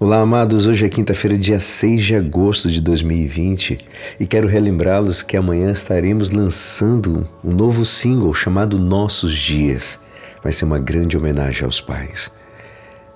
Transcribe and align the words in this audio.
Olá, 0.00 0.18
amados. 0.18 0.66
Hoje 0.66 0.84
é 0.84 0.88
quinta-feira, 0.88 1.38
dia 1.38 1.60
6 1.60 2.04
de 2.04 2.16
agosto 2.16 2.68
de 2.68 2.82
2020 2.82 3.78
e 4.18 4.26
quero 4.26 4.48
relembrá-los 4.48 5.22
que 5.22 5.36
amanhã 5.36 5.70
estaremos 5.70 6.30
lançando 6.30 7.28
um 7.44 7.52
novo 7.52 7.84
single 7.84 8.34
chamado 8.34 8.76
Nossos 8.76 9.32
Dias. 9.32 10.00
Vai 10.42 10.50
ser 10.50 10.64
uma 10.64 10.80
grande 10.80 11.16
homenagem 11.16 11.64
aos 11.64 11.80
pais. 11.80 12.28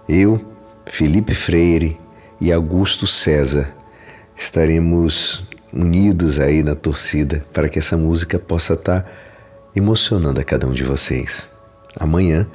Eu, 0.08 0.40
Felipe 0.86 1.34
Freire 1.34 1.98
e 2.40 2.52
Augusto 2.52 3.08
César 3.08 3.74
estaremos 4.36 5.44
unidos 5.72 6.38
aí 6.38 6.62
na 6.62 6.76
torcida 6.76 7.44
para 7.52 7.68
que 7.68 7.80
essa 7.80 7.96
música 7.96 8.38
possa 8.38 8.74
estar 8.74 9.04
emocionando 9.74 10.40
a 10.40 10.44
cada 10.44 10.68
um 10.68 10.72
de 10.72 10.84
vocês. 10.84 11.48
Amanhã 11.98 12.46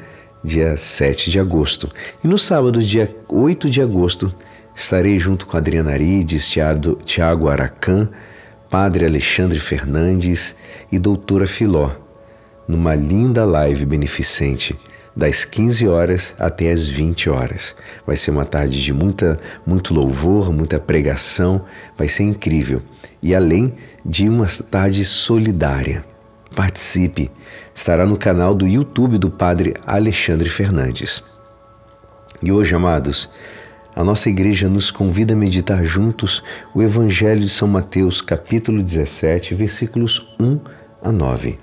dia 0.43 0.75
7 0.75 1.29
de 1.29 1.39
agosto. 1.39 1.89
E 2.23 2.27
no 2.27 2.37
sábado, 2.37 2.83
dia 2.83 3.15
8 3.29 3.69
de 3.69 3.81
agosto, 3.81 4.33
estarei 4.75 5.17
junto 5.17 5.45
com 5.45 5.55
Adriana 5.55 5.91
Arides, 5.91 6.49
Tiago 7.05 7.49
Aracan, 7.49 8.09
Padre 8.69 9.05
Alexandre 9.05 9.59
Fernandes 9.59 10.55
e 10.91 10.97
Doutora 10.97 11.47
Filó, 11.47 11.91
numa 12.67 12.95
linda 12.95 13.45
live 13.45 13.85
beneficente 13.85 14.75
das 15.15 15.45
15 15.45 15.87
horas 15.87 16.35
até 16.39 16.71
as 16.71 16.87
20 16.87 17.29
horas. 17.29 17.75
Vai 18.05 18.17
ser 18.17 18.31
uma 18.31 18.45
tarde 18.45 18.81
de 18.81 18.91
muita, 18.91 19.39
muito 19.65 19.93
louvor, 19.93 20.51
muita 20.51 20.79
pregação, 20.79 21.65
vai 21.97 22.07
ser 22.07 22.23
incrível. 22.23 22.81
E 23.21 23.35
além 23.35 23.73
de 24.03 24.27
uma 24.27 24.47
tarde 24.47 25.05
solidária. 25.05 26.03
Participe! 26.55 27.31
Estará 27.73 28.05
no 28.05 28.15
canal 28.15 28.53
do 28.53 28.67
YouTube 28.67 29.17
do 29.17 29.29
Padre 29.29 29.73
Alexandre 29.87 30.47
Fernandes. 30.47 31.23
E 32.41 32.51
hoje, 32.51 32.75
amados, 32.75 33.29
a 33.95 34.03
nossa 34.03 34.29
igreja 34.29 34.69
nos 34.69 34.91
convida 34.91 35.33
a 35.33 35.37
meditar 35.37 35.83
juntos 35.83 36.43
o 36.73 36.83
Evangelho 36.83 37.39
de 37.39 37.49
São 37.49 37.67
Mateus, 37.67 38.21
capítulo 38.21 38.83
17, 38.83 39.55
versículos 39.55 40.35
1 40.39 40.59
a 41.01 41.11
9. 41.11 41.57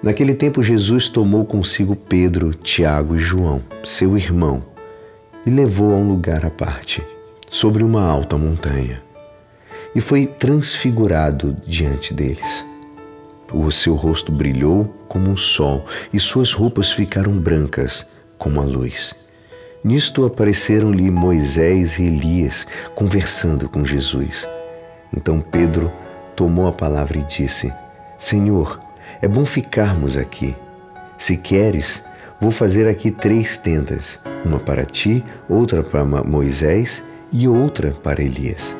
Naquele 0.00 0.34
tempo, 0.34 0.62
Jesus 0.62 1.08
tomou 1.08 1.44
consigo 1.44 1.96
Pedro, 1.96 2.54
Tiago 2.54 3.16
e 3.16 3.18
João, 3.18 3.62
seu 3.82 4.16
irmão, 4.16 4.62
e 5.44 5.50
levou 5.50 5.92
a 5.92 5.96
um 5.96 6.08
lugar 6.08 6.46
à 6.46 6.50
parte, 6.50 7.02
sobre 7.50 7.82
uma 7.82 8.02
alta 8.02 8.38
montanha, 8.38 9.02
e 9.92 10.00
foi 10.00 10.26
transfigurado 10.26 11.56
diante 11.66 12.14
deles. 12.14 12.64
O 13.52 13.70
seu 13.70 13.94
rosto 13.94 14.32
brilhou 14.32 14.84
como 15.08 15.30
um 15.30 15.36
sol 15.36 15.86
e 16.12 16.18
suas 16.18 16.52
roupas 16.52 16.90
ficaram 16.90 17.32
brancas 17.32 18.06
como 18.36 18.60
a 18.60 18.64
luz. 18.64 19.14
Nisto 19.84 20.24
apareceram-lhe 20.26 21.10
Moisés 21.10 21.98
e 21.98 22.06
Elias 22.06 22.66
conversando 22.94 23.68
com 23.68 23.84
Jesus. 23.84 24.46
Então 25.16 25.40
Pedro 25.40 25.92
tomou 26.34 26.66
a 26.66 26.72
palavra 26.72 27.18
e 27.18 27.22
disse: 27.22 27.72
Senhor, 28.18 28.80
é 29.22 29.28
bom 29.28 29.46
ficarmos 29.46 30.16
aqui. 30.16 30.56
Se 31.16 31.36
queres, 31.36 32.02
vou 32.40 32.50
fazer 32.50 32.88
aqui 32.88 33.10
três 33.10 33.56
tendas: 33.56 34.20
uma 34.44 34.58
para 34.58 34.84
ti, 34.84 35.24
outra 35.48 35.84
para 35.84 36.04
Moisés 36.04 37.02
e 37.32 37.46
outra 37.46 37.92
para 37.92 38.22
Elias. 38.22 38.76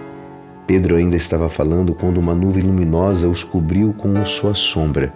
Pedro 0.66 0.96
ainda 0.96 1.14
estava 1.14 1.48
falando 1.48 1.94
quando 1.94 2.18
uma 2.18 2.34
nuvem 2.34 2.64
luminosa 2.64 3.28
os 3.28 3.44
cobriu 3.44 3.92
com 3.92 4.24
sua 4.26 4.54
sombra. 4.54 5.12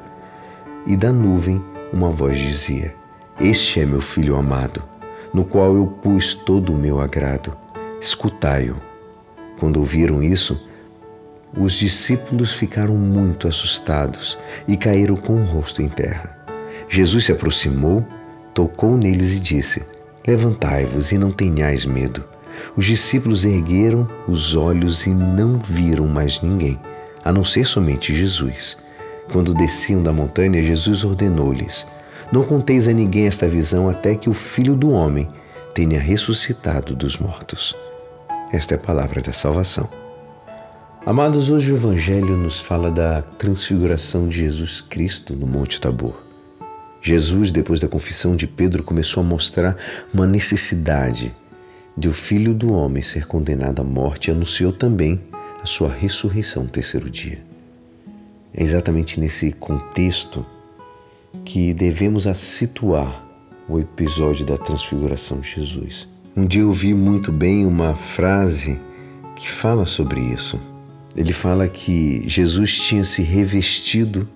E 0.87 0.97
da 0.97 1.13
nuvem 1.13 1.63
uma 1.93 2.09
voz 2.09 2.39
dizia: 2.39 2.95
Este 3.41 3.81
é 3.81 3.87
meu 3.87 4.01
filho 4.01 4.37
amado, 4.37 4.83
no 5.35 5.45
qual 5.45 5.75
eu 5.75 5.87
pus 5.87 6.35
todo 6.35 6.73
o 6.73 6.79
meu 6.79 7.01
agrado. 7.01 7.57
Escutai-o. 8.01 8.77
Quando 9.59 9.79
ouviram 9.79 10.23
isso, 10.23 10.59
os 11.59 11.73
discípulos 11.73 12.53
ficaram 12.53 12.95
muito 12.95 13.49
assustados 13.49 14.39
e 14.69 14.77
caíram 14.77 15.17
com 15.17 15.35
o 15.35 15.45
rosto 15.45 15.83
em 15.83 15.89
terra. 15.89 16.39
Jesus 16.89 17.25
se 17.25 17.33
aproximou, 17.33 18.07
tocou 18.55 18.97
neles 18.97 19.35
e 19.35 19.41
disse: 19.41 19.83
Levantai-vos 20.27 21.11
e 21.11 21.19
não 21.19 21.33
tenhais 21.33 21.85
medo. 21.85 22.25
Os 22.77 22.85
discípulos 22.85 23.45
ergueram 23.45 24.09
os 24.27 24.55
olhos 24.55 25.07
e 25.07 25.11
não 25.11 25.59
viram 25.59 26.07
mais 26.07 26.41
ninguém, 26.41 26.79
a 27.25 27.33
não 27.33 27.45
ser 27.45 27.65
somente 27.65 28.15
Jesus. 28.15 28.77
Quando 29.33 29.55
desciam 29.55 30.03
da 30.03 30.13
montanha, 30.13 30.63
Jesus 30.63 31.05
ordenou-lhes: 31.05 31.87
Não 32.33 32.45
conteis 32.45 32.89
a 32.89 32.93
ninguém 32.93 33.27
esta 33.27 33.47
visão 33.47 33.89
até 33.89 34.15
que 34.15 34.29
o 34.29 34.35
Filho 34.35 34.75
do 34.75 34.91
Homem 34.91 35.29
tenha 35.75 36.01
ressuscitado 36.01 36.95
dos 36.95 37.19
mortos. 37.19 37.77
Esta 38.53 38.75
é 38.75 38.77
a 38.77 38.81
palavra 38.81 39.21
da 39.21 39.33
salvação. 39.33 39.89
Amados, 41.07 41.49
hoje 41.49 41.73
o 41.73 41.77
Evangelho 41.77 42.37
nos 42.37 42.61
fala 42.61 42.91
da 42.91 43.23
transfiguração 43.23 44.29
de 44.29 44.39
Jesus 44.39 44.81
Cristo 44.81 45.35
no 45.35 45.47
Monte 45.47 45.81
Tabor. 45.81 46.15
Jesus, 47.01 47.51
depois 47.51 47.81
da 47.81 47.89
confissão 47.89 48.37
de 48.37 48.47
Pedro, 48.47 48.83
começou 48.83 49.23
a 49.23 49.27
mostrar 49.27 49.77
uma 50.13 50.27
necessidade 50.27 51.35
de 52.01 52.09
o 52.09 52.15
Filho 52.15 52.55
do 52.55 52.73
Homem 52.73 53.03
ser 53.03 53.27
condenado 53.27 53.83
à 53.83 53.85
morte 53.85 54.31
anunciou 54.31 54.73
também 54.73 55.21
a 55.63 55.67
sua 55.67 55.91
ressurreição 55.91 56.63
no 56.63 56.71
terceiro 56.71 57.11
dia. 57.11 57.39
É 58.55 58.63
exatamente 58.63 59.21
nesse 59.21 59.53
contexto 59.53 60.45
que 61.45 61.75
devemos 61.75 62.27
situar 62.39 63.23
o 63.69 63.79
episódio 63.79 64.47
da 64.47 64.57
transfiguração 64.57 65.41
de 65.41 65.51
Jesus. 65.51 66.09
Um 66.35 66.47
dia 66.47 66.63
eu 66.63 66.73
vi 66.73 66.95
muito 66.95 67.31
bem 67.31 67.67
uma 67.67 67.95
frase 67.95 68.81
que 69.37 69.47
fala 69.47 69.85
sobre 69.85 70.23
isso. 70.23 70.59
Ele 71.15 71.35
fala 71.35 71.69
que 71.69 72.27
Jesus 72.27 72.79
tinha 72.81 73.05
se 73.05 73.21
revestido 73.21 74.27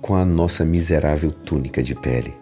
com 0.00 0.14
a 0.14 0.24
nossa 0.24 0.64
miserável 0.64 1.32
túnica 1.32 1.82
de 1.82 1.96
pele. 1.96 2.32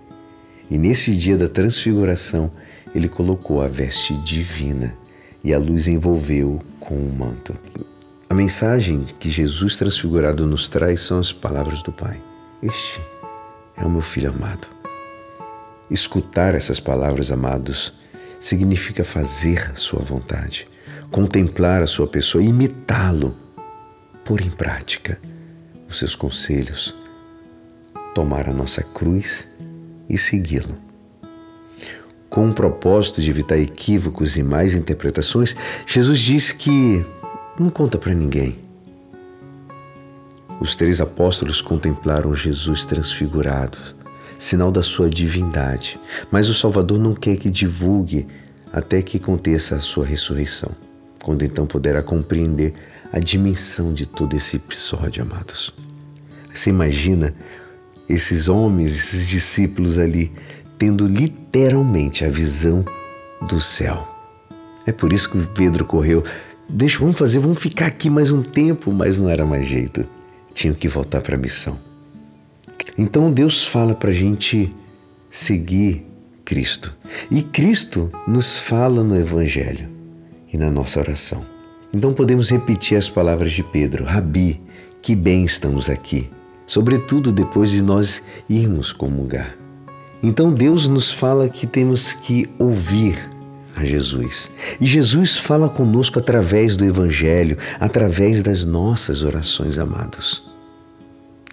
E 0.70 0.76
nesse 0.76 1.16
dia 1.16 1.38
da 1.38 1.48
transfiguração, 1.48 2.52
ele 2.94 3.08
colocou 3.08 3.62
a 3.62 3.68
veste 3.68 4.14
divina 4.22 4.96
e 5.42 5.52
a 5.52 5.58
luz 5.58 5.88
envolveu 5.88 6.60
com 6.80 6.94
o 6.94 7.08
um 7.08 7.12
manto. 7.12 7.54
A 8.28 8.34
mensagem 8.34 9.04
que 9.18 9.30
Jesus 9.30 9.76
transfigurado 9.76 10.46
nos 10.46 10.68
traz 10.68 11.02
são 11.02 11.18
as 11.18 11.32
palavras 11.32 11.82
do 11.82 11.92
Pai. 11.92 12.18
Este 12.62 13.00
é 13.76 13.84
o 13.84 13.90
meu 13.90 14.00
filho 14.00 14.30
amado. 14.30 14.66
Escutar 15.90 16.54
essas 16.54 16.80
palavras, 16.80 17.30
amados, 17.30 17.92
significa 18.40 19.04
fazer 19.04 19.72
sua 19.76 20.00
vontade, 20.00 20.66
contemplar 21.10 21.82
a 21.82 21.86
sua 21.86 22.06
pessoa, 22.06 22.42
imitá-lo, 22.42 23.36
pôr 24.24 24.40
em 24.40 24.50
prática 24.50 25.20
os 25.88 25.98
seus 25.98 26.16
conselhos, 26.16 26.94
tomar 28.14 28.48
a 28.48 28.52
nossa 28.52 28.82
cruz 28.82 29.48
e 30.08 30.16
segui-lo 30.16 30.84
com 32.34 32.48
o 32.48 32.52
propósito 32.52 33.22
de 33.22 33.30
evitar 33.30 33.56
equívocos 33.56 34.36
e 34.36 34.42
mais 34.42 34.74
interpretações, 34.74 35.54
Jesus 35.86 36.18
disse 36.18 36.52
que 36.56 37.06
não 37.56 37.70
conta 37.70 37.96
para 37.96 38.12
ninguém. 38.12 38.58
Os 40.60 40.74
três 40.74 41.00
apóstolos 41.00 41.60
contemplaram 41.60 42.34
Jesus 42.34 42.84
transfigurado, 42.84 43.78
sinal 44.36 44.72
da 44.72 44.82
sua 44.82 45.08
divindade, 45.08 45.96
mas 46.28 46.48
o 46.48 46.54
Salvador 46.54 46.98
não 46.98 47.14
quer 47.14 47.36
que 47.36 47.48
divulgue 47.48 48.26
até 48.72 49.00
que 49.00 49.18
aconteça 49.18 49.76
a 49.76 49.80
sua 49.80 50.04
ressurreição, 50.04 50.72
quando 51.22 51.44
então 51.44 51.66
poderá 51.66 52.02
compreender 52.02 52.74
a 53.12 53.20
dimensão 53.20 53.94
de 53.94 54.06
todo 54.06 54.34
esse 54.34 54.56
episódio, 54.56 55.22
amados. 55.22 55.72
Você 56.52 56.70
imagina 56.70 57.32
esses 58.08 58.48
homens, 58.48 58.92
esses 58.92 59.28
discípulos 59.28 60.00
ali 60.00 60.32
tendo 60.84 61.06
literalmente 61.06 62.26
a 62.26 62.28
visão 62.28 62.84
do 63.48 63.58
céu. 63.58 64.06
É 64.84 64.92
por 64.92 65.14
isso 65.14 65.30
que 65.30 65.38
Pedro 65.54 65.86
correu. 65.86 66.22
Deixa, 66.68 66.98
vamos 66.98 67.16
fazer, 67.16 67.38
vamos 67.38 67.58
ficar 67.58 67.86
aqui 67.86 68.10
mais 68.10 68.30
um 68.30 68.42
tempo, 68.42 68.92
mas 68.92 69.18
não 69.18 69.30
era 69.30 69.46
mais 69.46 69.66
jeito. 69.66 70.04
Tinham 70.52 70.74
que 70.74 70.86
voltar 70.86 71.22
para 71.22 71.36
a 71.36 71.38
missão. 71.38 71.78
Então 72.98 73.32
Deus 73.32 73.64
fala 73.64 73.94
para 73.94 74.10
a 74.10 74.12
gente 74.12 74.74
seguir 75.30 76.04
Cristo. 76.44 76.94
E 77.30 77.42
Cristo 77.42 78.10
nos 78.28 78.58
fala 78.58 79.02
no 79.02 79.16
Evangelho 79.16 79.88
e 80.52 80.58
na 80.58 80.70
nossa 80.70 81.00
oração. 81.00 81.40
Então 81.94 82.12
podemos 82.12 82.50
repetir 82.50 82.98
as 82.98 83.08
palavras 83.08 83.52
de 83.52 83.62
Pedro: 83.62 84.04
Rabi, 84.04 84.60
que 85.00 85.16
bem 85.16 85.46
estamos 85.46 85.88
aqui, 85.88 86.28
sobretudo 86.66 87.32
depois 87.32 87.70
de 87.70 87.82
nós 87.82 88.22
irmos 88.50 88.92
comungar. 88.92 89.63
Então 90.26 90.50
Deus 90.50 90.88
nos 90.88 91.12
fala 91.12 91.50
que 91.50 91.66
temos 91.66 92.14
que 92.14 92.48
ouvir 92.58 93.30
a 93.76 93.84
Jesus. 93.84 94.50
E 94.80 94.86
Jesus 94.86 95.36
fala 95.36 95.68
conosco 95.68 96.18
através 96.18 96.76
do 96.76 96.84
Evangelho, 96.86 97.58
através 97.78 98.42
das 98.42 98.64
nossas 98.64 99.22
orações, 99.22 99.78
amados. 99.78 100.42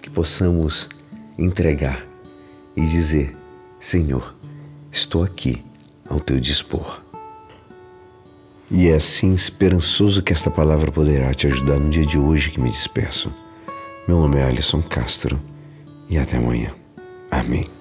Que 0.01 0.09
possamos 0.09 0.87
entregar 1.37 2.01
e 2.73 2.85
dizer: 2.85 3.33
Senhor, 3.77 4.33
estou 4.89 5.21
aqui 5.21 5.61
ao 6.09 6.21
teu 6.21 6.39
dispor. 6.39 7.01
E 8.71 8.87
é 8.87 8.95
assim 8.95 9.33
esperançoso 9.33 10.23
que 10.23 10.31
esta 10.31 10.49
palavra 10.49 10.89
poderá 10.93 11.33
te 11.33 11.45
ajudar 11.45 11.77
no 11.77 11.89
dia 11.89 12.05
de 12.05 12.17
hoje 12.17 12.51
que 12.51 12.61
me 12.61 12.69
despeço. 12.69 13.29
Meu 14.07 14.21
nome 14.21 14.37
é 14.37 14.45
Alisson 14.45 14.81
Castro 14.81 15.37
e 16.09 16.17
até 16.17 16.37
amanhã. 16.37 16.73
Amém. 17.29 17.80